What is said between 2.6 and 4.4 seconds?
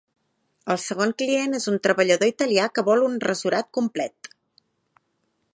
que vol un rasurat complet.